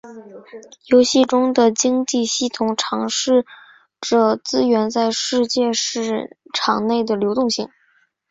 [0.87, 3.45] 游戏中的经济系统尝试
[3.99, 7.69] 着资源在世界市场内的流动性。